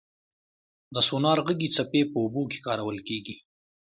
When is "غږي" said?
1.47-1.69